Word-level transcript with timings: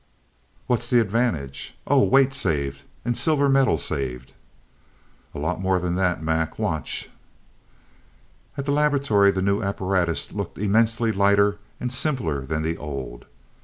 "What's 0.65 0.89
the 0.89 0.99
advantage? 0.99 1.75
Oh 1.85 2.03
weight 2.03 2.33
saved, 2.33 2.85
and 3.05 3.15
silver 3.15 3.47
metal 3.47 3.77
saved." 3.77 4.33
"A 5.35 5.37
lot 5.37 5.61
more 5.61 5.77
than 5.79 5.93
that, 5.93 6.23
Mac. 6.23 6.57
Watch." 6.57 7.07
At 8.57 8.65
the 8.65 8.71
laboratory, 8.71 9.29
the 9.29 9.43
new 9.43 9.61
apparatus 9.61 10.31
looked 10.31 10.57
immensely 10.57 11.11
lighter 11.11 11.59
and 11.79 11.93
simpler 11.93 12.43
than 12.47 12.63
the 12.63 12.77
old. 12.77 13.27